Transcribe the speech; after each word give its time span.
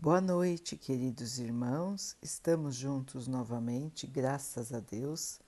Boa 0.00 0.20
noite, 0.20 0.76
queridos 0.76 1.40
irmãos. 1.40 2.16
Estamos 2.22 2.76
juntos 2.76 3.26
novamente, 3.26 4.06
graças 4.06 4.72
a 4.72 4.78
Deus. 4.78 5.40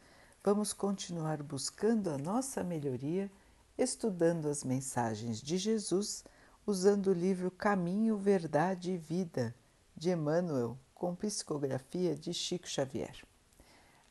Vamos 0.42 0.72
continuar 0.72 1.40
buscando 1.40 2.10
a 2.10 2.18
nossa 2.18 2.64
melhoria, 2.64 3.30
estudando 3.78 4.48
as 4.48 4.64
mensagens 4.64 5.40
de 5.40 5.56
Jesus, 5.56 6.24
usando 6.66 7.12
o 7.12 7.12
livro 7.12 7.48
Caminho, 7.48 8.16
Verdade 8.16 8.90
e 8.90 8.96
Vida, 8.96 9.54
de 9.96 10.10
Emmanuel, 10.10 10.76
com 10.96 11.14
psicografia 11.14 12.16
de 12.16 12.34
Chico 12.34 12.66
Xavier. 12.66 13.24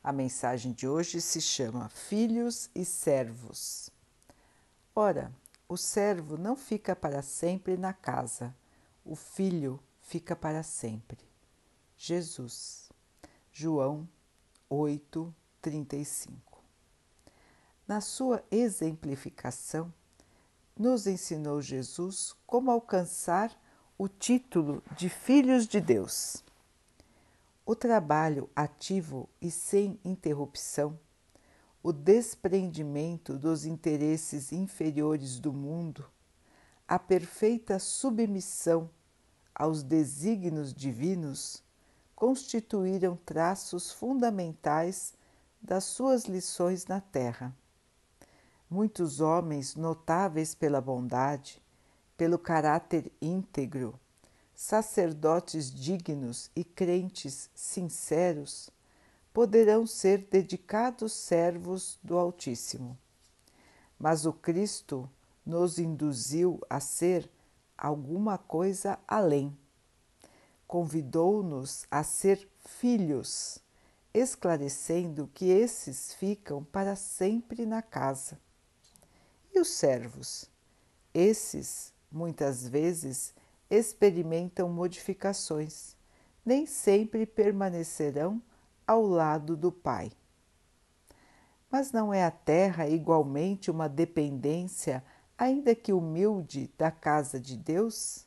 A 0.02 0.10
mensagem 0.10 0.72
de 0.72 0.88
hoje 0.88 1.20
se 1.20 1.42
chama 1.42 1.90
Filhos 1.90 2.70
e 2.74 2.82
Servos. 2.86 3.90
Ora, 4.94 5.30
o 5.68 5.76
servo 5.76 6.38
não 6.38 6.56
fica 6.56 6.96
para 6.96 7.20
sempre 7.20 7.76
na 7.76 7.92
casa, 7.92 8.56
o 9.04 9.14
filho 9.14 9.78
fica 10.10 10.34
para 10.34 10.64
sempre. 10.64 11.18
Jesus, 11.96 12.90
João 13.52 14.08
8, 14.68 15.32
35. 15.62 16.64
Na 17.86 18.00
sua 18.00 18.42
exemplificação, 18.50 19.94
nos 20.76 21.06
ensinou 21.06 21.62
Jesus 21.62 22.34
como 22.44 22.72
alcançar 22.72 23.56
o 23.96 24.08
título 24.08 24.82
de 24.96 25.08
filhos 25.08 25.68
de 25.68 25.80
Deus. 25.80 26.42
O 27.64 27.76
trabalho 27.76 28.50
ativo 28.56 29.28
e 29.40 29.48
sem 29.48 29.96
interrupção, 30.04 30.98
o 31.84 31.92
desprendimento 31.92 33.38
dos 33.38 33.64
interesses 33.64 34.50
inferiores 34.50 35.38
do 35.38 35.52
mundo, 35.52 36.04
a 36.88 36.98
perfeita 36.98 37.78
submissão 37.78 38.90
aos 39.60 39.82
desígnios 39.82 40.72
divinos 40.72 41.62
constituíram 42.16 43.14
traços 43.26 43.92
fundamentais 43.92 45.12
das 45.60 45.84
suas 45.84 46.24
lições 46.24 46.86
na 46.86 46.98
Terra. 46.98 47.54
Muitos 48.70 49.20
homens 49.20 49.76
notáveis 49.76 50.54
pela 50.54 50.80
bondade, 50.80 51.60
pelo 52.16 52.38
caráter 52.38 53.12
íntegro, 53.20 54.00
sacerdotes 54.54 55.70
dignos 55.70 56.50
e 56.56 56.64
crentes 56.64 57.50
sinceros, 57.54 58.70
poderão 59.30 59.86
ser 59.86 60.26
dedicados 60.30 61.12
servos 61.12 61.98
do 62.02 62.16
Altíssimo. 62.16 62.96
Mas 63.98 64.24
o 64.24 64.32
Cristo 64.32 65.06
nos 65.44 65.78
induziu 65.78 66.58
a 66.70 66.80
ser 66.80 67.30
alguma 67.80 68.36
coisa 68.36 68.98
além. 69.08 69.56
Convidou-nos 70.66 71.86
a 71.90 72.04
ser 72.04 72.46
filhos, 72.58 73.58
esclarecendo 74.12 75.30
que 75.32 75.46
esses 75.46 76.12
ficam 76.14 76.62
para 76.62 76.94
sempre 76.94 77.64
na 77.64 77.80
casa. 77.80 78.38
E 79.52 79.58
os 79.58 79.68
servos? 79.68 80.48
Esses, 81.12 81.92
muitas 82.12 82.68
vezes, 82.68 83.34
experimentam 83.68 84.68
modificações, 84.68 85.96
nem 86.44 86.66
sempre 86.66 87.24
permanecerão 87.24 88.42
ao 88.86 89.02
lado 89.06 89.56
do 89.56 89.72
Pai. 89.72 90.12
Mas 91.70 91.92
não 91.92 92.12
é 92.12 92.24
a 92.24 92.30
terra 92.30 92.88
igualmente 92.88 93.70
uma 93.70 93.88
dependência 93.88 95.04
ainda 95.40 95.74
que 95.74 95.90
humilde, 95.90 96.70
da 96.76 96.90
casa 96.90 97.40
de 97.40 97.56
Deus? 97.56 98.26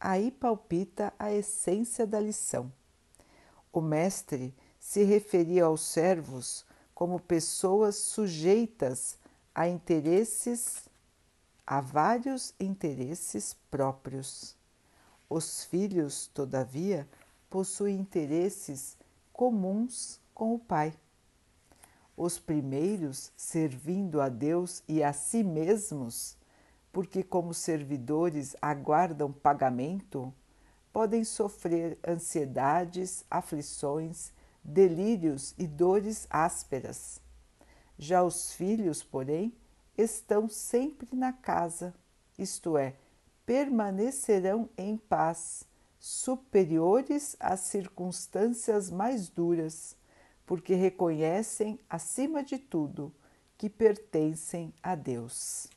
Aí 0.00 0.32
palpita 0.32 1.14
a 1.16 1.32
essência 1.32 2.04
da 2.04 2.18
lição. 2.18 2.72
O 3.72 3.80
Mestre 3.80 4.52
se 4.80 5.04
referia 5.04 5.66
aos 5.66 5.82
servos 5.82 6.66
como 6.92 7.20
pessoas 7.20 7.94
sujeitas 7.94 9.16
a 9.54 9.68
interesses, 9.68 10.88
a 11.64 11.80
vários 11.80 12.52
interesses 12.58 13.54
próprios. 13.70 14.56
Os 15.30 15.62
filhos, 15.62 16.26
todavia, 16.26 17.08
possuem 17.48 17.96
interesses 18.00 18.96
comuns 19.32 20.20
com 20.34 20.56
o 20.56 20.58
Pai 20.58 20.92
os 22.16 22.38
primeiros 22.38 23.32
servindo 23.36 24.20
a 24.20 24.28
Deus 24.28 24.82
e 24.86 25.02
a 25.02 25.12
si 25.12 25.42
mesmos, 25.42 26.36
porque, 26.92 27.22
como 27.22 27.52
servidores 27.52 28.54
aguardam 28.62 29.32
pagamento, 29.32 30.32
podem 30.92 31.24
sofrer 31.24 31.98
ansiedades, 32.06 33.24
aflições, 33.28 34.32
delírios 34.62 35.54
e 35.58 35.66
dores 35.66 36.26
ásperas. 36.30 37.20
Já 37.98 38.22
os 38.22 38.52
filhos, 38.52 39.02
porém, 39.02 39.52
estão 39.98 40.48
sempre 40.48 41.14
na 41.16 41.32
casa, 41.32 41.94
isto 42.38 42.76
é, 42.78 42.94
permanecerão 43.44 44.68
em 44.76 44.96
paz, 44.96 45.64
superiores 45.98 47.36
às 47.40 47.60
circunstâncias 47.60 48.90
mais 48.90 49.28
duras 49.28 49.96
porque 50.46 50.74
reconhecem, 50.74 51.78
acima 51.88 52.42
de 52.42 52.58
tudo, 52.58 53.12
que 53.56 53.68
pertencem 53.70 54.72
a 54.82 54.94
Deus. 54.94 55.68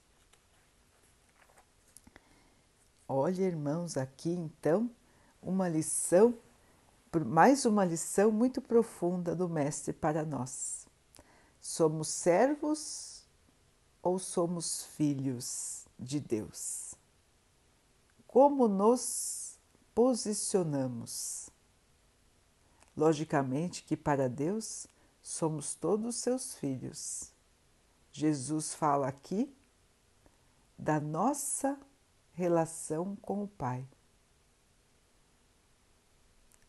Olha, 3.07 3.43
irmãos, 3.43 3.95
aqui 3.95 4.31
então 4.31 4.89
uma 5.41 5.69
lição, 5.69 6.37
mais 7.25 7.65
uma 7.65 7.85
lição 7.85 8.31
muito 8.31 8.61
profunda 8.61 9.33
do 9.33 9.47
Mestre 9.47 9.93
para 9.93 10.25
nós. 10.25 10.85
Somos 11.61 12.09
servos 12.09 13.25
ou 14.01 14.19
somos 14.19 14.83
filhos 14.83 15.85
de 15.97 16.19
Deus? 16.19 16.95
Como 18.27 18.67
nos 18.67 19.57
posicionamos? 19.95 21.49
Logicamente 22.97 23.83
que 23.83 23.95
para 23.95 24.27
Deus 24.27 24.87
somos 25.21 25.75
todos 25.75 26.15
seus 26.15 26.55
filhos. 26.55 27.31
Jesus 28.11 28.73
fala 28.73 29.07
aqui 29.07 29.55
da 30.75 30.99
nossa 30.99 31.79
relação 32.33 33.15
com 33.17 33.43
o 33.43 33.47
Pai. 33.47 33.87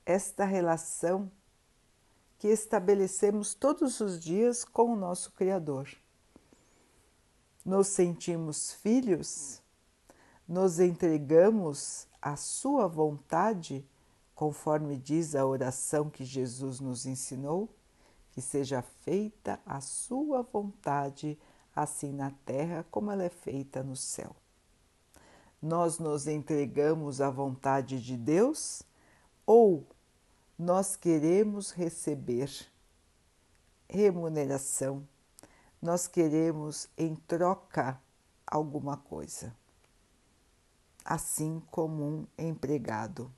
Esta 0.04 0.44
relação 0.44 1.32
que 2.38 2.48
estabelecemos 2.48 3.54
todos 3.54 3.98
os 4.00 4.22
dias 4.22 4.66
com 4.66 4.92
o 4.92 4.96
nosso 4.96 5.32
Criador. 5.32 5.88
Nos 7.64 7.88
sentimos 7.88 8.74
filhos, 8.74 9.62
nos 10.46 10.78
entregamos 10.78 12.06
à 12.20 12.36
Sua 12.36 12.86
vontade 12.86 13.82
conforme 14.38 14.96
diz 14.96 15.34
a 15.34 15.44
oração 15.44 16.08
que 16.08 16.24
Jesus 16.24 16.78
nos 16.78 17.06
ensinou, 17.06 17.68
que 18.30 18.40
seja 18.40 18.80
feita 18.80 19.58
a 19.66 19.80
sua 19.80 20.42
vontade, 20.42 21.36
assim 21.74 22.12
na 22.12 22.30
terra 22.46 22.86
como 22.88 23.10
ela 23.10 23.24
é 23.24 23.28
feita 23.28 23.82
no 23.82 23.96
céu. 23.96 24.36
Nós 25.60 25.98
nos 25.98 26.28
entregamos 26.28 27.20
à 27.20 27.28
vontade 27.28 28.00
de 28.00 28.16
Deus 28.16 28.84
ou 29.44 29.84
nós 30.56 30.94
queremos 30.94 31.72
receber 31.72 32.48
remuneração, 33.88 35.04
nós 35.82 36.06
queremos 36.06 36.88
em 36.96 37.16
troca 37.16 38.00
alguma 38.46 38.96
coisa, 38.98 39.52
assim 41.04 41.60
como 41.72 42.04
um 42.04 42.26
empregado. 42.38 43.32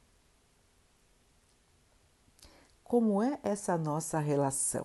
Como 2.91 3.22
é 3.22 3.39
essa 3.45 3.78
nossa 3.78 4.19
relação? 4.19 4.84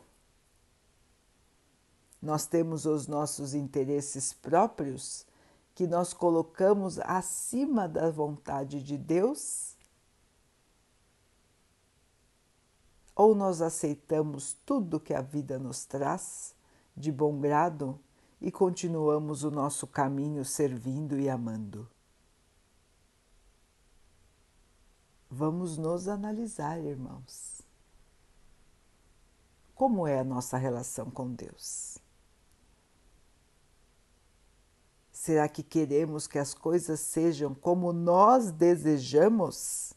Nós 2.21 2.45
temos 2.45 2.85
os 2.85 3.07
nossos 3.07 3.55
interesses 3.55 4.31
próprios 4.31 5.25
que 5.73 5.87
nós 5.87 6.13
colocamos 6.13 6.99
acima 6.99 7.87
da 7.87 8.11
vontade 8.11 8.83
de 8.83 8.95
Deus? 8.95 9.75
Ou 13.15 13.33
nós 13.33 13.59
aceitamos 13.59 14.55
tudo 14.63 14.99
que 14.99 15.15
a 15.15 15.21
vida 15.23 15.57
nos 15.57 15.83
traz 15.83 16.53
de 16.95 17.11
bom 17.11 17.39
grado 17.39 17.99
e 18.39 18.51
continuamos 18.51 19.43
o 19.43 19.49
nosso 19.49 19.87
caminho 19.87 20.45
servindo 20.45 21.19
e 21.19 21.27
amando? 21.27 21.89
Vamos 25.27 25.75
nos 25.79 26.07
analisar, 26.07 26.79
irmãos. 26.79 27.54
Como 29.75 30.07
é 30.07 30.19
a 30.19 30.23
nossa 30.23 30.57
relação 30.57 31.11
com 31.11 31.33
Deus? 31.33 31.97
Será 35.11 35.49
que 35.49 35.61
queremos 35.61 36.27
que 36.27 36.39
as 36.39 36.53
coisas 36.53 36.99
sejam 37.01 37.53
como 37.53 37.91
nós 37.91 38.51
desejamos 38.51 39.91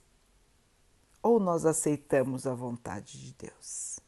ou 1.22 1.38
nós 1.38 1.64
aceitamos 1.64 2.44
a 2.44 2.54
vontade 2.54 3.20
de 3.20 3.34
Deus? 3.34 4.00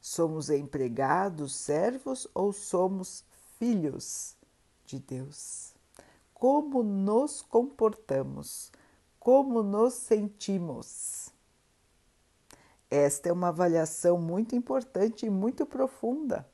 Somos 0.00 0.50
empregados, 0.50 1.54
servos 1.54 2.26
ou 2.34 2.52
somos 2.52 3.24
filhos 3.58 4.34
de 4.86 4.98
Deus? 4.98 5.72
Como 6.32 6.82
nos 6.82 7.42
comportamos? 7.42 8.72
Como 9.20 9.62
nos 9.62 9.94
sentimos? 9.94 11.33
Esta 12.94 13.28
é 13.28 13.32
uma 13.32 13.48
avaliação 13.48 14.16
muito 14.16 14.54
importante 14.54 15.26
e 15.26 15.30
muito 15.30 15.66
profunda 15.66 16.48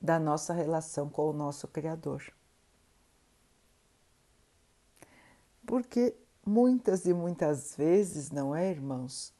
da 0.00 0.20
nossa 0.20 0.54
relação 0.54 1.08
com 1.08 1.30
o 1.30 1.32
nosso 1.32 1.66
Criador. 1.66 2.22
Porque 5.66 6.14
muitas 6.46 7.06
e 7.06 7.12
muitas 7.12 7.74
vezes, 7.74 8.30
não 8.30 8.54
é, 8.54 8.70
irmãos, 8.70 9.34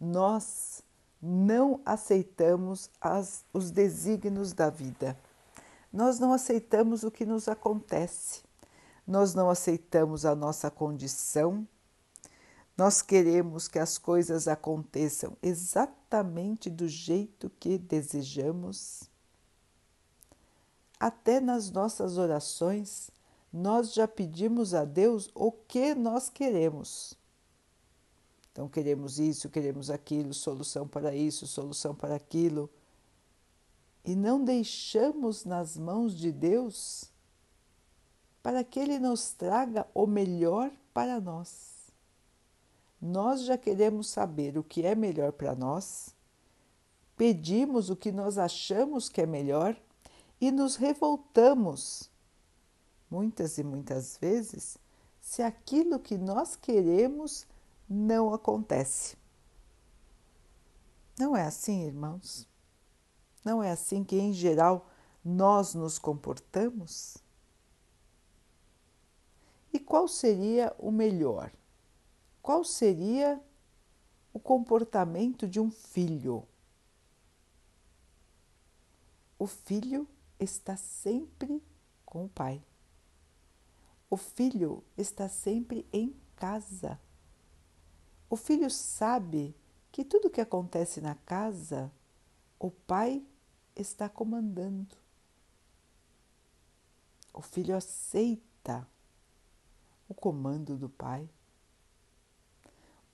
nós 0.00 0.82
não 1.20 1.82
aceitamos 1.84 2.88
as, 2.98 3.44
os 3.52 3.70
desígnios 3.70 4.54
da 4.54 4.70
vida. 4.70 5.18
Nós 5.92 6.18
não 6.18 6.32
aceitamos 6.32 7.04
o 7.04 7.10
que 7.10 7.26
nos 7.26 7.46
acontece. 7.46 8.42
Nós 9.06 9.34
não 9.34 9.50
aceitamos 9.50 10.24
a 10.24 10.34
nossa 10.34 10.70
condição. 10.70 11.68
Nós 12.76 13.00
queremos 13.00 13.68
que 13.68 13.78
as 13.78 13.98
coisas 13.98 14.48
aconteçam 14.48 15.36
exatamente 15.40 16.68
do 16.68 16.88
jeito 16.88 17.50
que 17.60 17.78
desejamos. 17.78 19.04
Até 20.98 21.40
nas 21.40 21.70
nossas 21.70 22.18
orações, 22.18 23.10
nós 23.52 23.94
já 23.94 24.08
pedimos 24.08 24.74
a 24.74 24.84
Deus 24.84 25.30
o 25.34 25.52
que 25.52 25.94
nós 25.94 26.28
queremos. 26.28 27.14
Então, 28.50 28.68
queremos 28.68 29.20
isso, 29.20 29.48
queremos 29.48 29.90
aquilo, 29.90 30.34
solução 30.34 30.86
para 30.86 31.14
isso, 31.14 31.46
solução 31.46 31.94
para 31.94 32.16
aquilo. 32.16 32.68
E 34.04 34.16
não 34.16 34.44
deixamos 34.44 35.44
nas 35.44 35.76
mãos 35.76 36.16
de 36.16 36.32
Deus 36.32 37.10
para 38.42 38.62
que 38.64 38.78
Ele 38.78 38.98
nos 38.98 39.32
traga 39.32 39.86
o 39.94 40.06
melhor 40.06 40.70
para 40.92 41.20
nós. 41.20 41.83
Nós 43.06 43.42
já 43.42 43.58
queremos 43.58 44.08
saber 44.08 44.56
o 44.56 44.64
que 44.64 44.86
é 44.86 44.94
melhor 44.94 45.30
para 45.30 45.54
nós, 45.54 46.16
pedimos 47.18 47.90
o 47.90 47.96
que 47.96 48.10
nós 48.10 48.38
achamos 48.38 49.10
que 49.10 49.20
é 49.20 49.26
melhor 49.26 49.76
e 50.40 50.50
nos 50.50 50.76
revoltamos, 50.76 52.10
muitas 53.10 53.58
e 53.58 53.62
muitas 53.62 54.16
vezes, 54.16 54.78
se 55.20 55.42
aquilo 55.42 55.98
que 55.98 56.16
nós 56.16 56.56
queremos 56.56 57.46
não 57.86 58.32
acontece. 58.32 59.18
Não 61.18 61.36
é 61.36 61.42
assim, 61.42 61.84
irmãos? 61.84 62.48
Não 63.44 63.62
é 63.62 63.70
assim 63.70 64.02
que, 64.02 64.16
em 64.16 64.32
geral, 64.32 64.88
nós 65.22 65.74
nos 65.74 65.98
comportamos? 65.98 67.18
E 69.74 69.78
qual 69.78 70.08
seria 70.08 70.74
o 70.78 70.90
melhor? 70.90 71.52
Qual 72.44 72.62
seria 72.62 73.42
o 74.30 74.38
comportamento 74.38 75.48
de 75.48 75.58
um 75.58 75.70
filho? 75.70 76.46
O 79.38 79.46
filho 79.46 80.06
está 80.38 80.76
sempre 80.76 81.64
com 82.04 82.26
o 82.26 82.28
pai. 82.28 82.62
O 84.10 84.18
filho 84.18 84.84
está 84.94 85.26
sempre 85.26 85.88
em 85.90 86.14
casa. 86.36 87.00
O 88.28 88.36
filho 88.36 88.70
sabe 88.70 89.56
que 89.90 90.04
tudo 90.04 90.28
que 90.28 90.42
acontece 90.42 91.00
na 91.00 91.14
casa, 91.14 91.90
o 92.58 92.70
pai 92.70 93.26
está 93.74 94.06
comandando. 94.06 94.94
O 97.32 97.40
filho 97.40 97.74
aceita 97.74 98.86
o 100.06 100.12
comando 100.12 100.76
do 100.76 100.90
pai. 100.90 101.26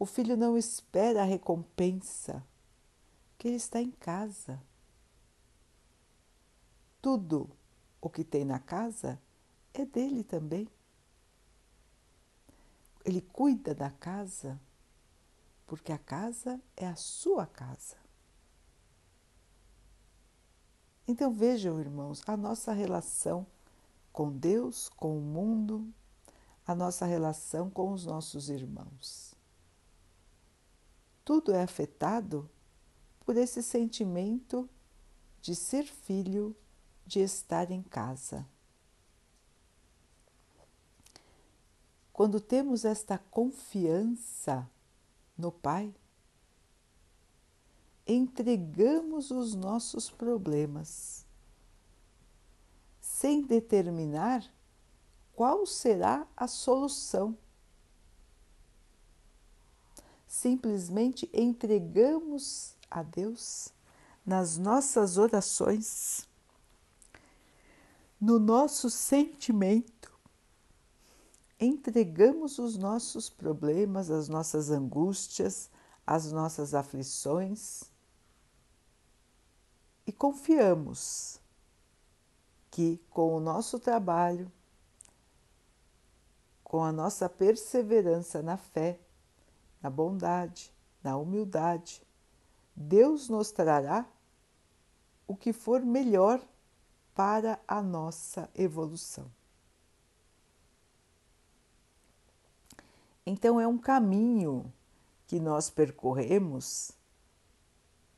O 0.01 0.07
filho 0.07 0.35
não 0.35 0.57
espera 0.57 1.21
a 1.21 1.27
recompensa, 1.27 2.43
que 3.37 3.47
ele 3.49 3.59
está 3.59 3.83
em 3.83 3.91
casa. 3.91 4.59
Tudo 7.03 7.51
o 8.01 8.09
que 8.09 8.25
tem 8.25 8.43
na 8.43 8.59
casa 8.59 9.21
é 9.75 9.85
dele 9.85 10.25
também. 10.25 10.67
Ele 13.05 13.21
cuida 13.21 13.75
da 13.75 13.91
casa 13.91 14.59
porque 15.67 15.93
a 15.93 15.99
casa 15.99 16.59
é 16.79 16.87
a 16.87 16.97
sua 16.97 17.47
casa. 17.47 17.99
Então 21.07 21.31
vejam, 21.31 21.79
irmãos, 21.79 22.23
a 22.27 22.39
nossa 22.39 22.73
relação 22.73 23.47
com 24.11 24.33
Deus, 24.33 24.89
com 24.89 25.19
o 25.19 25.21
mundo, 25.21 25.87
a 26.67 26.75
nossa 26.75 27.05
relação 27.05 27.69
com 27.69 27.93
os 27.93 28.07
nossos 28.07 28.49
irmãos. 28.49 29.30
Tudo 31.31 31.53
é 31.53 31.63
afetado 31.63 32.51
por 33.25 33.37
esse 33.37 33.63
sentimento 33.63 34.69
de 35.41 35.55
ser 35.55 35.85
filho, 35.85 36.57
de 37.07 37.21
estar 37.21 37.71
em 37.71 37.85
casa. 37.85 38.45
Quando 42.13 42.41
temos 42.41 42.85
esta 42.85 43.17
confiança 43.17 44.69
no 45.39 45.53
Pai, 45.53 45.95
entregamos 48.05 49.31
os 49.31 49.55
nossos 49.55 50.11
problemas, 50.11 51.25
sem 53.01 53.43
determinar 53.43 54.53
qual 55.33 55.65
será 55.65 56.27
a 56.37 56.49
solução. 56.49 57.39
Simplesmente 60.31 61.29
entregamos 61.35 62.77
a 62.89 63.03
Deus 63.03 63.71
nas 64.25 64.57
nossas 64.57 65.19
orações, 65.19 66.25
no 68.21 68.39
nosso 68.39 68.89
sentimento 68.89 70.17
entregamos 71.59 72.61
os 72.61 72.77
nossos 72.77 73.29
problemas, 73.29 74.09
as 74.09 74.29
nossas 74.29 74.71
angústias, 74.71 75.69
as 76.07 76.31
nossas 76.31 76.75
aflições 76.75 77.91
e 80.07 80.13
confiamos 80.13 81.41
que 82.71 83.03
com 83.11 83.35
o 83.35 83.41
nosso 83.41 83.81
trabalho, 83.81 84.51
com 86.63 86.85
a 86.85 86.93
nossa 86.93 87.29
perseverança 87.29 88.41
na 88.41 88.57
fé, 88.57 89.01
na 89.83 89.89
bondade, 89.89 90.73
na 91.03 91.17
humildade, 91.17 92.03
Deus 92.75 93.29
nos 93.29 93.51
trará 93.51 94.07
o 95.27 95.37
que 95.37 95.53
for 95.53 95.81
melhor 95.81 96.41
para 97.15 97.61
a 97.67 97.83
nossa 97.83 98.51
evolução. 98.55 99.31
Então, 103.25 103.61
é 103.61 103.67
um 103.67 103.79
caminho 103.79 104.73
que 105.27 105.39
nós 105.39 105.71
percorremos 105.71 106.93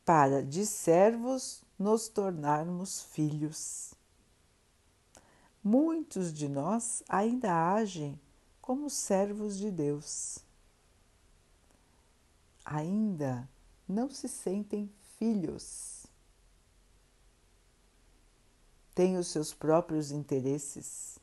para 0.04 0.42
de 0.42 0.64
servos 0.64 1.62
nos 1.78 2.08
tornarmos 2.08 3.02
filhos. 3.02 3.94
Muitos 5.62 6.32
de 6.32 6.48
nós 6.48 7.02
ainda 7.08 7.74
agem 7.74 8.18
como 8.60 8.88
servos 8.88 9.58
de 9.58 9.70
Deus. 9.70 10.38
Ainda 12.64 13.48
não 13.88 14.10
se 14.10 14.28
sentem 14.28 14.92
filhos. 15.18 16.06
Têm 18.94 19.16
os 19.16 19.28
seus 19.28 19.52
próprios 19.52 20.10
interesses. 20.10 21.18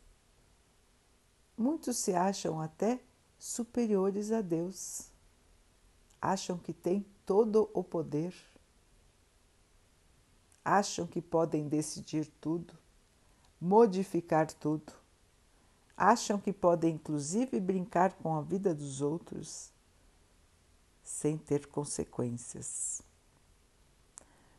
Muitos 1.58 1.98
se 1.98 2.14
acham 2.14 2.60
até 2.60 3.00
superiores 3.38 4.32
a 4.32 4.42
Deus. 4.42 5.12
Acham 6.22 6.58
que 6.58 6.74
têm 6.74 7.06
todo 7.26 7.70
o 7.74 7.84
poder. 7.84 8.34
Acham 10.64 11.08
que 11.08 11.22
podem 11.22 11.68
decidir 11.68 12.26
tudo, 12.42 12.78
modificar 13.60 14.52
tudo. 14.52 14.94
Acham 15.96 16.40
que 16.40 16.52
podem, 16.52 16.96
inclusive, 16.96 17.60
brincar 17.60 18.14
com 18.14 18.36
a 18.36 18.42
vida 18.42 18.74
dos 18.74 19.02
outros 19.02 19.72
sem 21.10 21.38
ter 21.38 21.66
consequências. 21.66 23.02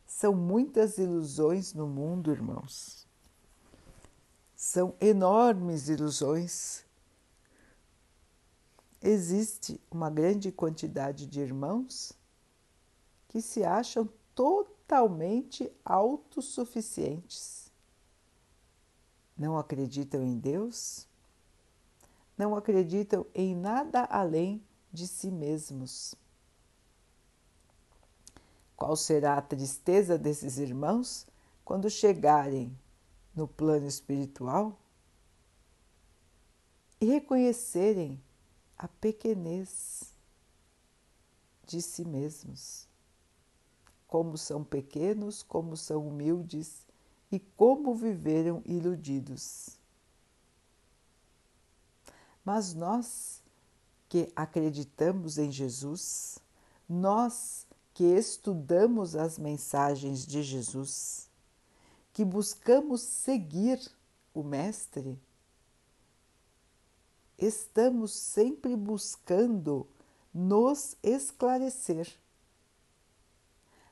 São 0.05 0.35
muitas 0.35 0.97
ilusões 0.97 1.73
no 1.73 1.87
mundo, 1.87 2.31
irmãos. 2.31 3.07
São 4.55 4.93
enormes 4.99 5.87
ilusões 5.87 6.83
existe 9.01 9.81
uma 9.89 10.09
grande 10.09 10.51
quantidade 10.51 11.25
de 11.25 11.39
irmãos 11.39 12.13
que 13.29 13.41
se 13.41 13.63
acham 13.63 14.07
totalmente 14.35 15.71
autossuficientes. 15.83 17.71
Não 19.35 19.57
acreditam 19.57 20.21
em 20.21 20.37
Deus, 20.37 21.07
não 22.37 22.55
acreditam 22.55 23.25
em 23.33 23.55
nada 23.55 24.03
além 24.03 24.61
de 24.93 25.07
si 25.07 25.31
mesmos. 25.31 26.13
Qual 28.81 28.95
será 28.95 29.37
a 29.37 29.41
tristeza 29.43 30.17
desses 30.17 30.57
irmãos 30.57 31.27
quando 31.63 31.87
chegarem 31.87 32.75
no 33.35 33.47
plano 33.47 33.85
espiritual 33.85 34.75
e 36.99 37.05
reconhecerem 37.05 38.19
a 38.75 38.87
pequenez 38.87 40.15
de 41.67 41.79
si 41.79 42.03
mesmos. 42.03 42.87
Como 44.07 44.35
são 44.35 44.63
pequenos, 44.63 45.43
como 45.43 45.77
são 45.77 46.07
humildes 46.07 46.87
e 47.31 47.39
como 47.39 47.93
viveram 47.93 48.63
iludidos. 48.65 49.77
Mas 52.43 52.73
nós 52.73 53.43
que 54.09 54.33
acreditamos 54.35 55.37
em 55.37 55.51
Jesus, 55.51 56.39
nós 56.89 57.67
que 57.93 58.03
estudamos 58.03 59.15
as 59.15 59.37
mensagens 59.37 60.25
de 60.25 60.41
Jesus, 60.41 61.29
que 62.13 62.23
buscamos 62.23 63.01
seguir 63.01 63.79
o 64.33 64.43
Mestre, 64.43 65.19
estamos 67.37 68.13
sempre 68.13 68.75
buscando 68.75 69.87
nos 70.33 70.95
esclarecer, 71.03 72.07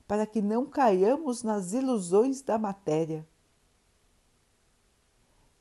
para 0.07 0.25
que 0.25 0.41
não 0.41 0.65
caiamos 0.65 1.43
nas 1.43 1.73
ilusões 1.73 2.41
da 2.41 2.57
matéria. 2.57 3.27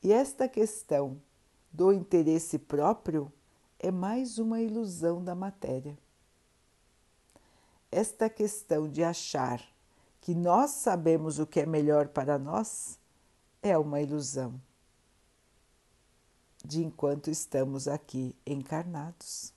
E 0.01 0.13
esta 0.13 0.47
questão 0.47 1.21
do 1.71 1.91
interesse 1.91 2.57
próprio 2.57 3.31
é 3.77 3.91
mais 3.91 4.37
uma 4.39 4.61
ilusão 4.61 5.23
da 5.23 5.35
matéria. 5.35 5.97
Esta 7.91 8.29
questão 8.29 8.87
de 8.87 9.03
achar 9.03 9.61
que 10.21 10.35
nós 10.35 10.71
sabemos 10.71 11.39
o 11.39 11.47
que 11.47 11.59
é 11.59 11.65
melhor 11.65 12.09
para 12.09 12.37
nós 12.37 12.99
é 13.61 13.77
uma 13.77 13.99
ilusão 13.99 14.59
de 16.63 16.83
enquanto 16.83 17.29
estamos 17.29 17.87
aqui 17.87 18.35
encarnados. 18.45 19.53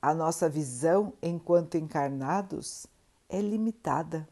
A 0.00 0.12
nossa 0.14 0.48
visão 0.48 1.12
enquanto 1.22 1.76
encarnados 1.76 2.86
é 3.28 3.40
limitada. 3.40 4.28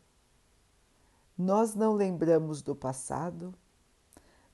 Nós 1.37 1.75
não 1.75 1.95
lembramos 1.95 2.61
do 2.61 2.77
passado, 2.77 3.55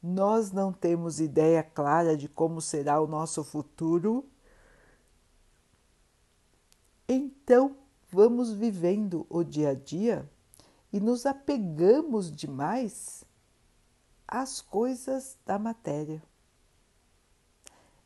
nós 0.03 0.53
não 0.53 0.73
temos 0.73 1.21
ideia 1.21 1.63
clara 1.63 2.17
de 2.17 2.29
como 2.29 2.61
será 2.61 3.01
o 3.01 3.07
nosso 3.07 3.43
futuro. 3.43 4.25
Então, 7.09 7.77
vamos 8.11 8.53
vivendo 8.53 9.27
o 9.31 9.45
dia 9.45 9.71
a 9.71 9.75
dia 9.75 10.29
e 10.93 10.99
nos 10.99 11.25
apegamos 11.25 12.35
demais 12.35 13.25
às 14.27 14.61
coisas 14.61 15.39
da 15.47 15.57
matéria. 15.57 16.21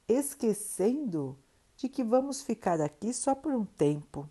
Esquecendo 0.07 1.39
de 1.77 1.89
que 1.89 2.05
vamos 2.05 2.43
ficar 2.43 2.81
aqui 2.81 3.15
só 3.15 3.35
por 3.35 3.55
um 3.55 3.65
tempo, 3.65 4.29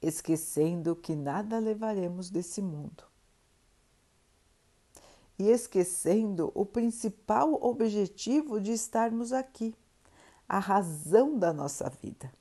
esquecendo 0.00 0.96
que 0.96 1.14
nada 1.14 1.58
levaremos 1.58 2.30
desse 2.30 2.62
mundo. 2.62 3.04
E 5.38 5.50
esquecendo 5.50 6.50
o 6.54 6.64
principal 6.64 7.52
objetivo 7.62 8.58
de 8.58 8.72
estarmos 8.72 9.32
aqui, 9.34 9.74
a 10.48 10.58
razão 10.58 11.38
da 11.38 11.52
nossa 11.52 11.90
vida. 11.90 12.32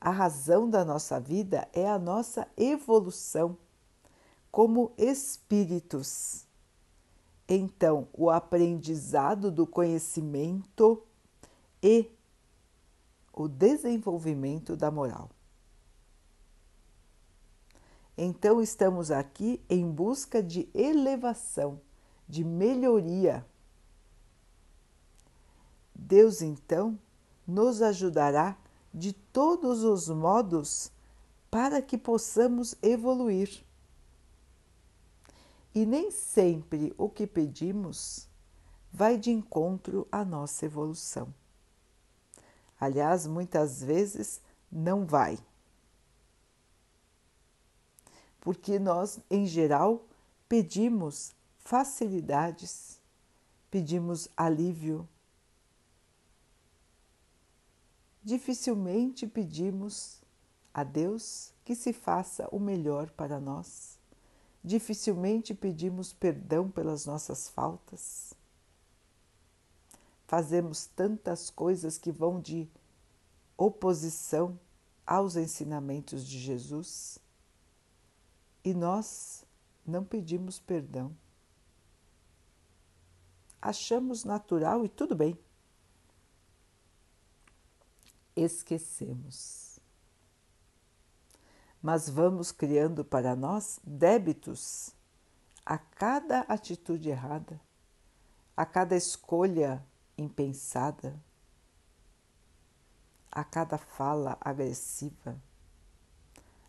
A 0.00 0.10
razão 0.10 0.68
da 0.68 0.84
nossa 0.84 1.20
vida 1.20 1.68
é 1.72 1.88
a 1.88 1.98
nossa 1.98 2.48
evolução 2.56 3.56
como 4.50 4.92
espíritos 4.96 6.46
então 7.50 8.06
o 8.12 8.30
aprendizado 8.30 9.50
do 9.50 9.66
conhecimento 9.66 11.02
e 11.82 12.08
o 13.32 13.48
desenvolvimento 13.48 14.76
da 14.76 14.88
moral. 14.88 15.28
Então 18.16 18.62
estamos 18.62 19.10
aqui 19.10 19.60
em 19.68 19.90
busca 19.90 20.40
de 20.40 20.68
elevação, 20.72 21.80
de 22.28 22.44
melhoria. 22.44 23.44
Deus 25.92 26.40
então 26.40 26.96
nos 27.44 27.82
ajudará 27.82 28.56
de 28.92 29.12
todos 29.12 29.84
os 29.84 30.08
modos 30.08 30.90
para 31.50 31.80
que 31.82 31.98
possamos 31.98 32.74
evoluir. 32.82 33.64
E 35.74 35.86
nem 35.86 36.10
sempre 36.10 36.92
o 36.98 37.08
que 37.08 37.26
pedimos 37.26 38.28
vai 38.92 39.16
de 39.16 39.30
encontro 39.30 40.06
à 40.10 40.24
nossa 40.24 40.64
evolução. 40.64 41.32
Aliás, 42.78 43.26
muitas 43.26 43.82
vezes 43.82 44.40
não 44.70 45.04
vai. 45.04 45.38
Porque 48.40 48.78
nós, 48.78 49.20
em 49.30 49.46
geral, 49.46 50.06
pedimos 50.48 51.32
facilidades, 51.58 52.98
pedimos 53.70 54.28
alívio. 54.36 55.06
Dificilmente 58.22 59.26
pedimos 59.26 60.20
a 60.72 60.84
Deus 60.84 61.52
que 61.64 61.74
se 61.74 61.92
faça 61.92 62.48
o 62.52 62.58
melhor 62.58 63.10
para 63.10 63.40
nós 63.40 64.00
dificilmente 64.62 65.54
pedimos 65.54 66.12
perdão 66.12 66.70
pelas 66.70 67.06
nossas 67.06 67.48
faltas. 67.48 68.34
Fazemos 70.26 70.86
tantas 70.86 71.50
coisas 71.50 71.98
que 71.98 72.12
vão 72.12 72.40
de 72.40 72.68
oposição 73.56 74.58
aos 75.06 75.36
ensinamentos 75.36 76.24
de 76.24 76.38
Jesus 76.38 77.18
e 78.62 78.72
nós 78.72 79.44
não 79.84 80.04
pedimos 80.04 80.60
perdão. 80.60 81.16
Achamos 83.60 84.24
natural 84.24 84.84
e 84.84 84.88
tudo 84.88 85.16
bem. 85.16 85.36
Esquecemos 88.36 89.70
mas 91.82 92.08
vamos 92.08 92.52
criando 92.52 93.04
para 93.04 93.34
nós 93.34 93.80
débitos 93.82 94.94
a 95.64 95.78
cada 95.78 96.40
atitude 96.40 97.08
errada, 97.08 97.60
a 98.56 98.66
cada 98.66 98.96
escolha 98.96 99.84
impensada, 100.18 101.18
a 103.30 103.42
cada 103.44 103.78
fala 103.78 104.36
agressiva, 104.40 105.40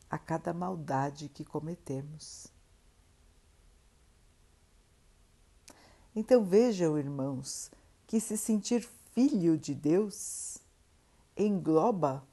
a 0.09 0.17
cada 0.17 0.53
maldade 0.53 1.27
que 1.27 1.43
cometemos. 1.43 2.47
Então 6.15 6.45
vejam, 6.45 6.97
irmãos, 6.97 7.71
que 8.07 8.19
se 8.19 8.37
sentir 8.37 8.87
filho 9.13 9.57
de 9.57 9.73
Deus 9.73 10.57
engloba 11.35 12.25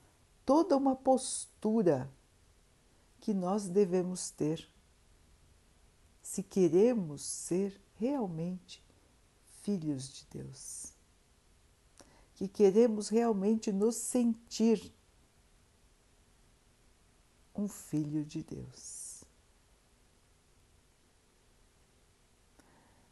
toda 0.45 0.77
uma 0.77 0.97
postura 0.97 2.11
que 3.21 3.35
nós 3.35 3.69
devemos 3.69 4.31
ter 4.31 4.69
se 6.23 6.43
queremos 6.43 7.23
ser 7.23 7.81
realmente 7.99 8.85
filhos 9.63 10.09
de 10.09 10.27
Deus, 10.31 10.93
que 12.35 12.47
queremos 12.47 13.09
realmente 13.09 13.73
nos 13.73 13.97
sentir 13.97 14.93
um 17.55 17.67
filho 17.67 18.25
de 18.25 18.43
Deus. 18.43 19.25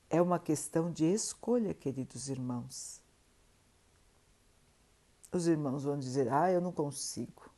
É 0.09 0.23
uma 0.23 0.38
questão 0.38 0.93
de 0.93 1.05
escolha, 1.05 1.75
queridos 1.75 2.28
irmãos. 2.28 3.00
Os 5.37 5.47
irmãos 5.47 5.85
vão 5.85 5.99
dizer: 5.99 6.33
Ah, 6.33 6.50
eu 6.50 6.62
não 6.62 6.73
consigo, 6.73 7.50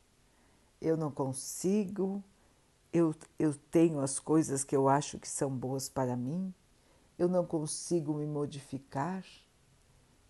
eu 0.81 0.97
não 0.97 1.09
consigo, 1.09 2.21
eu, 2.91 3.15
eu 3.39 3.55
tenho 3.55 4.01
as 4.01 4.19
coisas 4.19 4.65
que 4.65 4.75
eu 4.75 4.89
acho 4.89 5.17
que 5.17 5.29
são 5.29 5.49
boas 5.49 5.87
para 5.87 6.17
mim, 6.17 6.53
eu 7.17 7.29
não 7.29 7.45
consigo 7.45 8.13
me 8.15 8.25
modificar. 8.25 9.23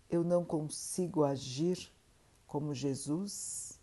eu 0.08 0.22
não 0.22 0.44
consigo 0.44 1.24
agir 1.24 1.92
como 2.46 2.72
Jesus? 2.72 3.80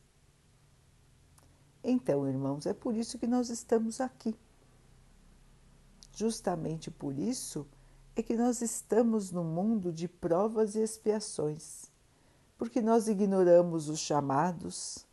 Então, 1.84 2.26
irmãos, 2.26 2.66
é 2.66 2.74
por 2.74 2.96
isso 2.96 3.20
que 3.20 3.28
nós 3.28 3.50
estamos 3.50 4.00
aqui. 4.00 4.34
Justamente 6.14 6.90
por 6.90 7.20
isso 7.20 7.68
é 8.16 8.24
que 8.24 8.38
nós 8.38 8.62
estamos 8.62 9.30
no 9.30 9.44
mundo 9.44 9.92
de 9.92 10.08
provas 10.08 10.76
e 10.76 10.80
expiações, 10.80 11.92
porque 12.58 12.82
nós 12.82 13.08
ignoramos 13.08 13.88
os 13.90 14.00
chamados, 14.00 15.06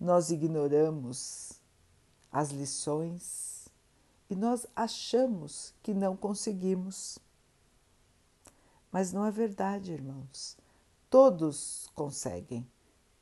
nós 0.00 0.30
ignoramos 0.30 1.52
as 2.32 2.50
lições 2.50 3.68
e 4.28 4.34
nós 4.34 4.66
achamos 4.74 5.74
que 5.82 5.94
não 5.94 6.16
conseguimos. 6.16 7.18
Mas 8.90 9.12
não 9.12 9.24
é 9.24 9.30
verdade, 9.30 9.92
irmãos. 9.92 10.56
Todos 11.10 11.88
conseguem, 11.94 12.66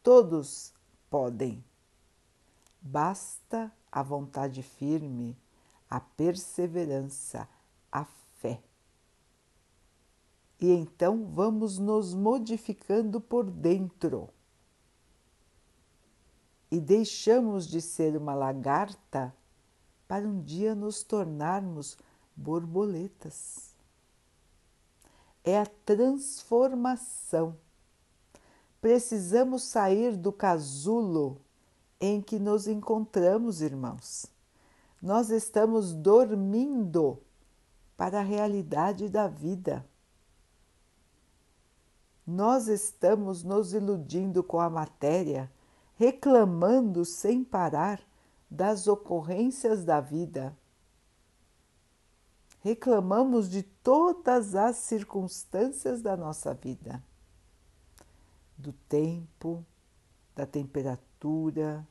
todos 0.03 0.73
podem. 1.11 1.63
Basta 2.81 3.73
a 3.91 4.03
vontade 4.03 4.63
firme, 4.63 5.37
a 5.89 6.01
perseverança, 6.01 7.49
a 7.91 8.05
fé. 8.05 8.61
E 10.65 10.71
então 10.71 11.27
vamos 11.27 11.79
nos 11.79 12.15
modificando 12.15 13.21
por 13.21 13.51
dentro. 13.51 14.31
E 16.71 16.81
deixamos 16.81 17.67
de 17.67 17.83
ser 17.83 18.17
uma 18.17 18.35
lagarta 18.35 19.35
para 20.09 20.27
um 20.27 20.41
dia 20.41 20.75
nos 20.75 21.03
tornarmos 21.03 21.99
borboletas 22.35 23.75
é 25.45 25.61
a 25.61 25.67
transformação. 25.67 27.55
Precisamos 28.81 29.63
sair 29.63 30.17
do 30.17 30.33
casulo 30.33 31.39
em 32.01 32.23
que 32.23 32.39
nos 32.39 32.67
encontramos, 32.67 33.61
irmãos. 33.61 34.27
Nós 35.03 35.29
estamos 35.29 35.93
dormindo 35.93 37.19
para 37.97 38.21
a 38.21 38.23
realidade 38.23 39.11
da 39.11 39.29
vida. 39.29 39.87
Nós 42.27 42.69
estamos 42.69 43.43
nos 43.43 43.75
iludindo 43.75 44.43
com 44.43 44.61
a 44.61 44.71
matéria, 44.71 45.51
reclamando 45.97 47.05
sem 47.05 47.45
parar 47.45 48.01
das 48.51 48.87
ocorrências 48.89 49.85
da 49.85 50.01
vida 50.01 50.57
reclamamos 52.65 53.51
de 53.51 53.63
todas 53.63 54.55
as 54.55 54.77
circunstâncias 54.77 56.01
da 56.01 56.17
nossa 56.17 56.55
vida, 56.55 57.05
do 58.57 58.73
tempo, 58.73 59.63
da 60.35 60.47
temperatura, 60.47 61.87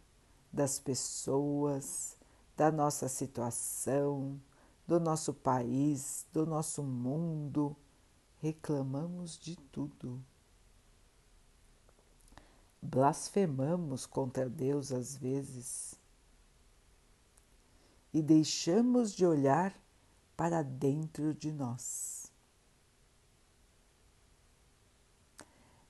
das 0.51 0.79
pessoas, 0.79 2.17
da 2.57 2.71
nossa 2.71 3.07
situação, 3.07 4.41
do 4.87 4.99
nosso 4.99 5.31
país, 5.31 6.25
do 6.33 6.43
nosso 6.43 6.81
mundo. 6.81 7.77
Reclamamos 8.43 9.39
de 9.39 9.55
tudo. 9.55 10.21
Blasfemamos 12.81 14.05
contra 14.05 14.49
Deus 14.49 14.91
às 14.91 15.15
vezes 15.15 15.95
e 18.13 18.21
deixamos 18.21 19.15
de 19.15 19.25
olhar 19.25 19.73
para 20.35 20.61
dentro 20.61 21.33
de 21.33 21.53
nós. 21.53 22.29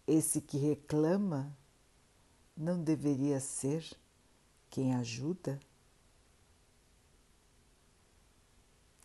Esse 0.06 0.40
que 0.40 0.60
reclama 0.60 1.58
não 2.56 2.84
deveria 2.84 3.40
ser 3.40 3.98
quem 4.70 4.94
ajuda? 4.94 5.60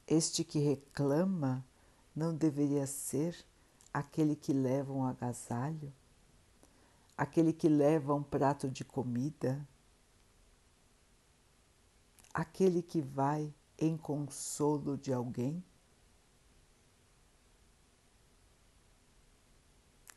Este 0.07 0.45
que 0.45 0.59
reclama 0.59 1.65
não 2.19 2.35
deveria 2.35 2.85
ser 2.85 3.47
aquele 3.95 4.35
que 4.35 4.53
leva 4.53 4.93
um 4.93 5.05
agasalho, 5.05 5.93
aquele 7.17 7.53
que 7.53 7.69
leva 7.69 8.13
um 8.13 8.25
prato 8.25 8.69
de 8.69 8.85
comida, 8.85 9.65
aquele 12.35 12.83
que 12.83 13.01
vai 13.01 13.55
em 13.79 13.97
consolo 13.97 14.99
de 14.99 15.13
alguém? 15.13 15.63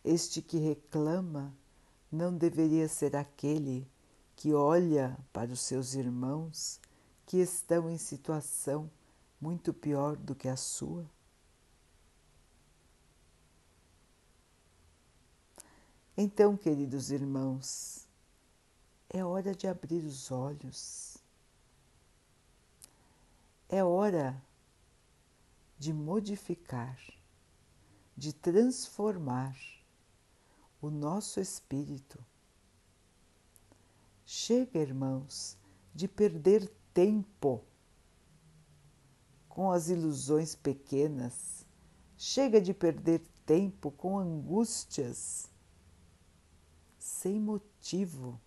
Este 0.04 0.42
que 0.42 0.58
reclama 0.58 1.54
não 2.12 2.36
deveria 2.36 2.90
ser 2.90 3.16
aquele 3.16 3.88
que 4.36 4.56
olha 4.56 5.16
para 5.32 5.52
os 5.52 5.62
seus 5.62 5.94
irmãos 5.94 6.80
que 7.28 7.38
estão 7.38 7.88
em 7.88 8.00
situação 8.00 8.90
muito 9.40 9.72
pior 9.72 10.18
do 10.18 10.34
que 10.34 10.48
a 10.48 10.58
sua? 10.58 11.06
Então, 16.24 16.56
queridos 16.56 17.10
irmãos, 17.10 18.08
é 19.10 19.26
hora 19.26 19.56
de 19.56 19.66
abrir 19.68 20.06
os 20.06 20.30
olhos. 20.30 21.18
É 23.68 23.84
hora 23.84 24.40
de 25.80 25.92
modificar, 25.92 26.96
de 28.16 28.34
transformar 28.34 29.58
o 30.80 30.92
nosso 30.92 31.40
espírito. 31.40 32.24
Chega, 34.24 34.78
irmãos, 34.78 35.58
de 35.92 36.08
perder 36.08 36.72
tempo 36.94 37.64
com 39.50 39.72
as 39.72 39.90
ilusões 39.90 40.54
pequenas, 40.54 41.66
chega 42.16 42.62
de 42.62 42.76
perder 42.76 43.24
tempo 43.44 43.90
com 43.90 44.20
angústias 44.20 45.50
sem 47.02 47.40
motivo. 47.40 48.40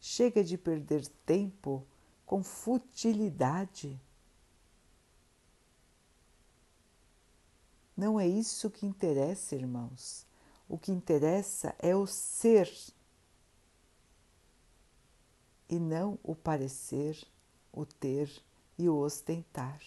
Chega 0.00 0.44
de 0.44 0.56
perder 0.56 1.04
tempo 1.26 1.84
com 2.24 2.40
futilidade. 2.40 4.00
Não 7.96 8.20
é 8.20 8.28
isso 8.28 8.70
que 8.70 8.86
interessa, 8.86 9.56
irmãos. 9.56 10.24
O 10.68 10.78
que 10.78 10.92
interessa 10.92 11.74
é 11.80 11.96
o 11.96 12.06
ser 12.06 12.72
e 15.68 15.80
não 15.80 16.16
o 16.22 16.34
parecer, 16.34 17.26
o 17.72 17.84
ter 17.84 18.30
e 18.78 18.88
o 18.88 18.96
ostentar. 18.96 19.80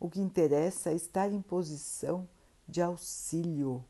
O 0.00 0.08
que 0.08 0.20
interessa 0.20 0.90
é 0.90 0.94
estar 0.94 1.32
em 1.32 1.42
posição 1.42 2.28
de 2.68 2.80
auxílio. 2.80 3.84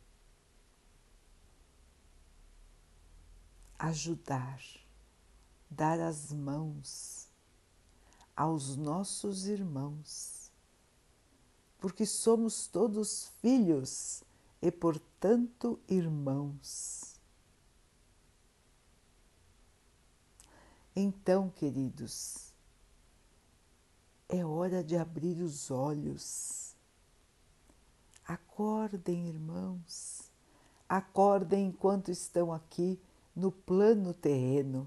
Ajudar, 3.79 4.61
dar 5.71 6.01
as 6.01 6.33
mãos 6.33 7.29
aos 8.39 8.77
nossos 8.77 9.47
irmãos, 9.47 10.51
porque 11.79 12.07
somos 12.07 12.69
todos 12.69 13.33
filhos 13.43 14.23
e, 14.63 14.71
portanto, 14.71 15.79
irmãos. 15.89 17.17
Então, 20.95 21.51
queridos, 21.51 22.48
é 24.29 24.45
hora 24.45 24.85
de 24.85 24.97
abrir 24.97 25.41
os 25.41 25.71
olhos. 25.71 26.77
Acordem, 28.27 29.27
irmãos, 29.27 30.31
acordem 30.87 31.69
enquanto 31.69 32.11
estão 32.11 32.53
aqui 32.53 33.01
no 33.35 33.51
plano 33.51 34.13
terreno, 34.13 34.87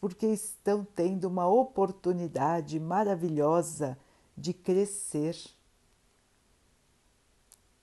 porque 0.00 0.26
estão 0.26 0.84
tendo 0.84 1.24
uma 1.24 1.48
oportunidade 1.48 2.78
maravilhosa 2.78 3.98
de 4.36 4.52
crescer. 4.52 5.36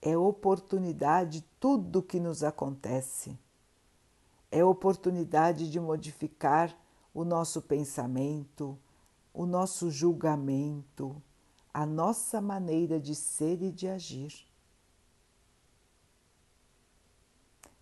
É 0.00 0.16
oportunidade 0.16 1.44
tudo 1.60 2.02
que 2.02 2.18
nos 2.18 2.42
acontece. 2.42 3.38
É 4.50 4.64
oportunidade 4.64 5.70
de 5.70 5.78
modificar 5.78 6.74
o 7.12 7.24
nosso 7.24 7.60
pensamento, 7.60 8.78
o 9.32 9.46
nosso 9.46 9.90
julgamento, 9.90 11.22
a 11.72 11.86
nossa 11.86 12.40
maneira 12.40 13.00
de 13.00 13.14
ser 13.14 13.62
e 13.62 13.70
de 13.70 13.88
agir. 13.88 14.46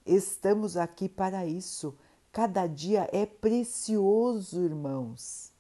Estamos 0.06 0.76
aqui 0.76 1.08
para 1.08 1.46
isso. 1.46 1.96
Cada 2.32 2.66
dia 2.66 3.08
é 3.12 3.26
precioso, 3.26 4.62
irmãos. 4.62 5.52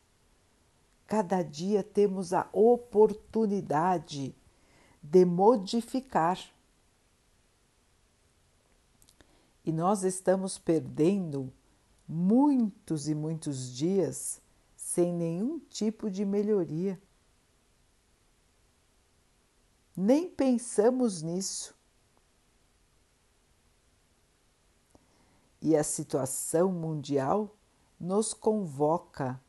Cada 1.06 1.42
dia 1.42 1.82
temos 1.82 2.32
a 2.32 2.48
oportunidade 2.52 4.34
de 5.02 5.24
modificar. 5.24 6.38
E 9.64 9.72
nós 9.72 10.04
estamos 10.04 10.56
perdendo 10.56 11.52
muitos 12.06 13.08
e 13.08 13.14
muitos 13.14 13.74
dias 13.74 14.40
sem 14.90 15.12
nenhum 15.12 15.60
tipo 15.60 16.10
de 16.10 16.24
melhoria. 16.24 17.00
Nem 19.96 20.28
pensamos 20.28 21.22
nisso. 21.22 21.76
E 25.62 25.76
a 25.76 25.84
situação 25.84 26.72
mundial 26.72 27.54
nos 28.00 28.34
convoca 28.34 29.40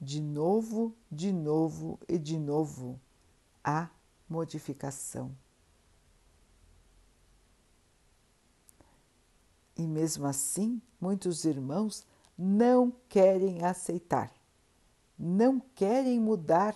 de 0.00 0.18
novo, 0.18 0.96
de 1.12 1.30
novo 1.30 2.00
e 2.08 2.16
de 2.16 2.38
novo 2.38 2.98
à 3.62 3.90
modificação. 4.26 5.36
E 9.76 9.86
mesmo 9.86 10.26
assim, 10.26 10.80
muitos 10.98 11.44
irmãos 11.44 12.06
não 12.38 12.90
querem 13.10 13.62
aceitar, 13.62 14.39
não 15.22 15.60
querem 15.60 16.18
mudar 16.18 16.74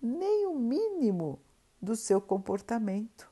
nem 0.00 0.46
o 0.48 0.58
mínimo 0.58 1.40
do 1.80 1.94
seu 1.94 2.20
comportamento. 2.20 3.30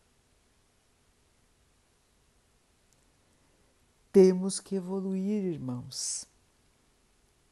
Temos 4.12 4.60
que 4.60 4.76
evoluir, 4.76 5.44
irmãos. 5.44 6.28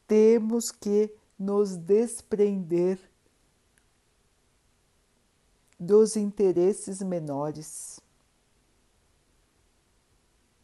Temos 0.07 0.71
que 0.71 1.13
nos 1.37 1.77
desprender 1.77 2.99
dos 5.79 6.17
interesses 6.17 7.03
menores. 7.03 8.01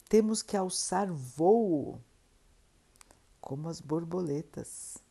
Temos 0.07 0.41
que 0.41 0.55
alçar 0.55 1.11
voo 1.11 1.99
como 3.41 3.67
as 3.67 3.81
borboletas. 3.81 5.04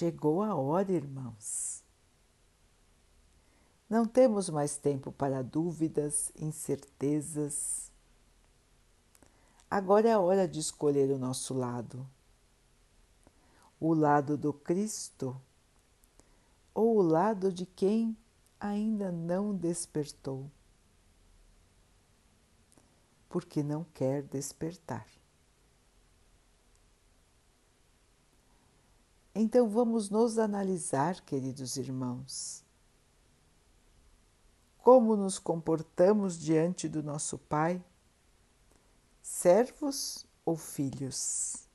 Chegou 0.00 0.42
a 0.42 0.54
hora, 0.54 0.90
irmãos. 0.90 1.84
Não 3.86 4.06
temos 4.06 4.48
mais 4.48 4.78
tempo 4.78 5.12
para 5.12 5.42
dúvidas, 5.42 6.32
incertezas 6.34 7.92
Agora 9.70 10.08
é 10.08 10.12
a 10.12 10.18
hora 10.18 10.48
de 10.48 10.58
escolher 10.58 11.10
o 11.10 11.18
nosso 11.18 11.52
lado. 11.52 12.08
O 13.78 13.92
lado 13.92 14.38
do 14.38 14.54
Cristo 14.54 15.38
ou 16.72 16.96
o 16.96 17.02
lado 17.02 17.52
de 17.52 17.66
quem 17.66 18.16
ainda 18.58 19.12
não 19.12 19.54
despertou, 19.54 20.50
porque 23.28 23.62
não 23.62 23.84
quer 23.92 24.22
despertar. 24.22 25.19
Então 29.34 29.68
vamos 29.68 30.10
nos 30.10 30.38
analisar, 30.38 31.20
queridos 31.20 31.76
irmãos. 31.76 32.64
Como 34.78 35.14
nos 35.16 35.38
comportamos 35.38 36.38
diante 36.38 36.88
do 36.88 37.02
nosso 37.02 37.38
Pai? 37.38 37.82
servos 39.30 40.26
ou 40.44 40.56
filhos? 40.56 41.68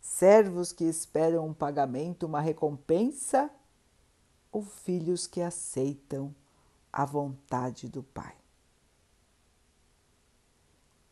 Servos 0.00 0.72
que 0.72 0.84
esperam 0.84 1.46
um 1.46 1.54
pagamento, 1.54 2.26
uma 2.26 2.40
recompensa, 2.40 3.50
ou 4.52 4.62
filhos 4.62 5.26
que 5.26 5.40
aceitam 5.40 6.34
a 6.92 7.04
vontade 7.04 7.88
do 7.88 8.02
Pai? 8.02 8.36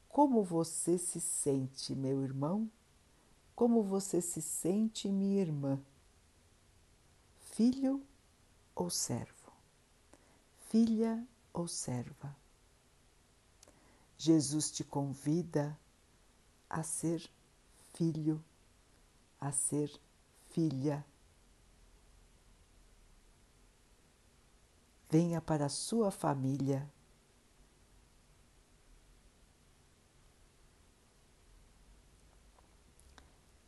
Como 0.08 0.42
você 0.44 0.98
se 0.98 1.20
sente, 1.20 1.94
meu 1.94 2.22
irmão? 2.22 2.70
Como 3.54 3.82
você 3.82 4.20
se 4.20 4.40
sente, 4.40 5.08
minha 5.08 5.40
irmã? 5.40 5.80
Filho 7.40 8.02
ou 8.74 8.88
servo? 8.88 9.52
Filha 10.68 11.26
ou 11.52 11.68
serva? 11.68 12.34
Jesus 14.16 14.70
te 14.70 14.82
convida 14.84 15.78
a 16.70 16.82
ser 16.82 17.28
filho, 17.92 18.42
a 19.38 19.52
ser 19.52 19.92
filha. 20.50 21.04
Venha 25.10 25.42
para 25.42 25.66
a 25.66 25.68
sua 25.68 26.10
família. 26.10 26.90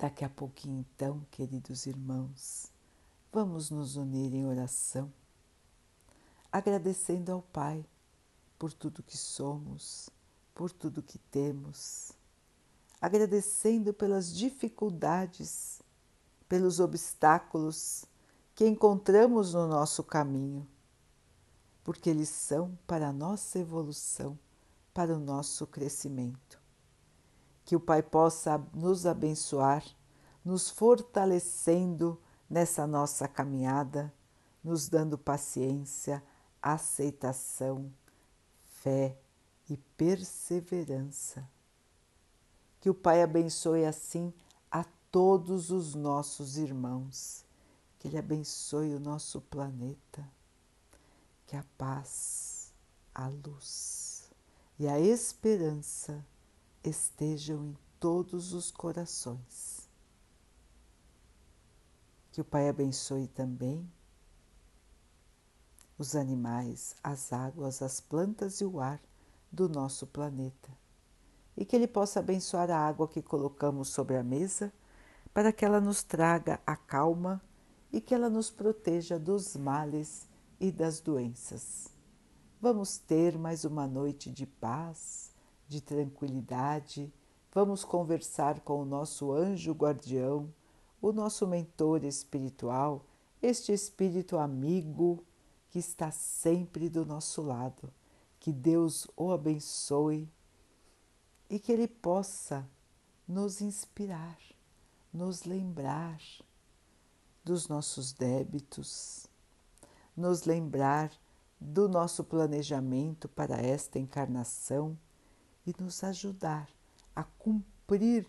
Daqui 0.05 0.23
a 0.23 0.29
pouquinho, 0.29 0.81
então, 0.81 1.27
queridos 1.31 1.87
irmãos, 1.87 2.71
vamos 3.33 3.71
nos 3.71 3.97
unir 3.97 4.35
em 4.35 4.45
oração, 4.45 5.11
agradecendo 6.53 7.33
ao 7.33 7.41
Pai 7.41 7.83
por 8.59 8.71
tudo 8.71 9.03
que 9.03 9.17
somos 9.17 10.11
por 10.55 10.71
tudo 10.71 11.03
que 11.03 11.17
temos, 11.19 12.13
agradecendo 13.01 13.95
pelas 13.95 14.37
dificuldades, 14.37 15.81
pelos 16.47 16.81
obstáculos 16.81 18.05
que 18.55 18.69
encontramos 18.69 19.55
no 19.55 19.67
nosso 19.67 20.05
caminho, 20.05 20.69
porque 21.83 22.11
eles 22.11 22.29
são 22.29 22.79
para 22.87 23.09
a 23.09 23.13
nossa 23.13 23.59
evolução, 23.59 24.39
para 24.93 25.17
o 25.17 25.19
nosso 25.19 25.67
crescimento. 25.67 26.63
Que 27.65 27.75
o 27.75 27.81
Pai 27.81 28.03
possa 28.03 28.59
nos 28.73 29.07
abençoar, 29.07 29.85
nos 30.45 30.69
fortalecendo 30.71 32.21
nessa 32.49 32.87
nossa 32.87 33.27
caminhada, 33.27 34.13
nos 34.63 34.89
dando 34.89 35.17
paciência, 35.17 36.23
aceitação, 36.63 37.93
fé 38.65 39.17
e 39.69 39.77
perseverança. 39.77 41.49
Que 42.81 42.91
o 42.91 42.95
Pai 42.95 43.23
abençoe 43.23 43.85
assim 43.85 44.33
a 44.71 44.85
todos 45.11 45.71
os 45.71 45.95
nossos 45.95 46.59
irmãos, 46.59 47.45
que 47.99 48.09
Ele 48.09 48.19
abençoe 48.19 48.95
o 48.95 49.01
nosso 49.01 49.41
planeta, 49.41 50.29
que 51.47 51.57
a 51.57 51.65
paz, 51.79 52.73
a 53.15 53.29
luz 53.29 54.31
e 54.79 54.87
a 54.87 54.99
esperança 54.99 56.25
estejam 56.85 57.65
em 57.65 57.77
todos 57.99 58.53
os 58.53 58.71
corações. 58.71 59.89
Que 62.31 62.41
o 62.41 62.45
Pai 62.45 62.69
abençoe 62.69 63.27
também 63.27 63.91
os 65.97 66.15
animais, 66.15 66.95
as 67.03 67.33
águas, 67.33 67.81
as 67.81 68.01
plantas 68.01 68.61
e 68.61 68.65
o 68.65 68.81
ar 68.81 69.01
do 69.51 69.69
nosso 69.69 70.07
planeta 70.07 70.85
e 71.57 71.65
que 71.65 71.77
Ele 71.77 71.87
possa 71.87 72.21
abençoar 72.21 72.71
a 72.71 72.79
água 72.79 73.09
que 73.09 73.23
colocamos 73.23 73.89
sobre 73.89 74.17
a 74.17 74.23
mesa 74.23 74.73
para 75.33 75.53
que 75.53 75.65
ela 75.65 75.81
nos 75.81 76.03
traga 76.03 76.61
a 76.67 76.77
calma 76.77 77.41
e 77.93 78.01
que 78.01 78.15
ela 78.15 78.29
nos 78.29 78.51
proteja 78.51 79.19
dos 79.19 79.57
males 79.57 80.29
e 80.61 80.71
das 80.71 81.01
doenças. 81.01 81.89
Vamos 82.61 82.99
ter 82.99 83.39
mais 83.39 83.65
uma 83.65 83.87
noite 83.87 84.31
de 84.31 84.47
paz, 84.47 85.34
de 85.69 85.81
tranquilidade. 85.81 87.13
Vamos 87.53 87.85
conversar 87.85 88.61
com 88.61 88.83
o 88.83 88.85
nosso 88.85 89.33
anjo 89.33 89.73
guardião, 89.73 90.53
o 91.01 91.13
nosso 91.13 91.47
mentor 91.47 92.05
espiritual, 92.05 93.05
este 93.43 93.73
espírito 93.73 94.39
amigo 94.39 95.25
que 95.71 95.79
está 95.79 96.11
sempre 96.11 96.89
do 96.89 97.05
nosso 97.05 97.43
lado 97.43 97.93
que 98.45 98.53
Deus 98.53 99.07
o 99.17 99.33
abençoe 99.33 100.31
e 101.49 101.59
que 101.59 101.73
Ele 101.73 101.89
possa 101.89 102.69
nos 103.27 103.63
inspirar, 103.63 104.37
nos 105.11 105.45
lembrar 105.45 106.21
dos 107.43 107.69
nossos 107.69 108.13
débitos, 108.13 109.27
nos 110.15 110.45
lembrar 110.45 111.11
do 111.59 111.89
nosso 111.89 112.23
planejamento 112.23 113.31
para 113.31 113.57
esta 113.63 113.99
encarnação 113.99 114.95
e 115.67 115.75
nos 115.79 116.03
ajudar 116.05 116.69
a 117.15 117.25
cumprir 117.25 118.27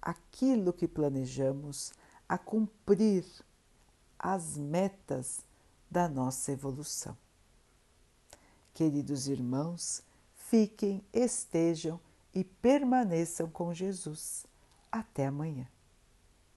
aquilo 0.00 0.72
que 0.72 0.86
planejamos, 0.86 1.92
a 2.28 2.38
cumprir 2.38 3.24
as 4.18 4.56
metas 4.56 5.40
da 5.90 6.08
nossa 6.08 6.52
evolução. 6.52 7.16
Queridos 8.74 9.26
irmãos, 9.26 10.02
fiquem, 10.34 11.02
estejam 11.12 12.00
e 12.34 12.44
permaneçam 12.44 13.48
com 13.50 13.74
Jesus. 13.74 14.46
Até 14.90 15.26
amanhã. 15.26 15.66